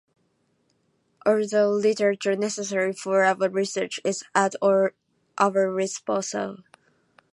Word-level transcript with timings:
All 1.27 1.45
the 1.47 1.67
literature 1.69 2.35
necessary 2.35 2.91
for 2.91 3.23
our 3.23 3.49
research 3.49 3.99
is 4.03 4.23
at 4.33 4.55
our 4.59 4.95
disposal. 5.77 6.63